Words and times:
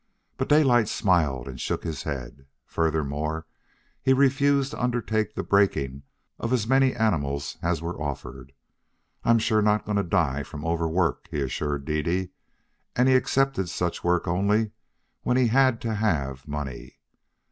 But 0.35 0.49
Daylight 0.49 0.87
smiled 0.89 1.47
and 1.47 1.61
shook 1.61 1.83
his 1.83 2.01
head. 2.01 2.47
Furthermore, 2.65 3.45
he 4.01 4.13
refused 4.13 4.71
to 4.71 4.81
undertake 4.81 5.35
the 5.35 5.43
breaking 5.43 6.01
of 6.39 6.51
as 6.51 6.65
many 6.67 6.95
animals 6.95 7.59
as 7.61 7.83
were 7.83 8.01
offered. 8.01 8.51
"I'm 9.23 9.37
sure 9.37 9.61
not 9.61 9.85
going 9.85 9.97
to 9.97 10.03
die 10.03 10.41
from 10.41 10.65
overwork," 10.65 11.27
he 11.29 11.39
assured 11.41 11.85
Dede; 11.85 12.31
and 12.95 13.07
he 13.07 13.13
accepted 13.15 13.69
such 13.69 14.03
work 14.03 14.27
only 14.27 14.71
when 15.21 15.37
he 15.37 15.49
had 15.49 15.79
to 15.81 15.93
have 15.93 16.47
money. 16.47 16.97